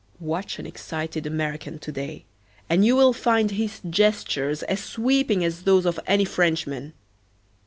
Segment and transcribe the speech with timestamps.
[0.19, 2.25] Watch an excited American to day
[2.67, 6.93] and you will find his gestures as sweeping as those of any Frenchman.